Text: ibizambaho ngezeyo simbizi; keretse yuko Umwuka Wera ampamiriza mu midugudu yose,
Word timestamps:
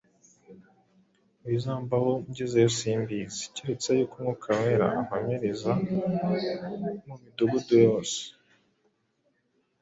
ibizambaho 1.45 2.11
ngezeyo 2.29 2.69
simbizi; 2.77 3.41
keretse 3.55 3.89
yuko 3.97 4.13
Umwuka 4.17 4.49
Wera 4.59 4.87
ampamiriza 4.99 5.71
mu 7.07 7.15
midugudu 7.21 7.75
yose, 7.87 8.19